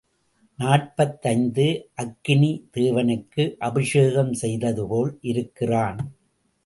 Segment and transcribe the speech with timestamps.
[0.59, 1.65] நாற்பத்தைந்து
[1.95, 6.01] அக்கினி தேவனுக்கு அபிஷேகம் செய்ததுபோல் இருக்கிறான்.